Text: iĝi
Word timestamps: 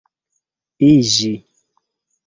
iĝi 0.87 1.31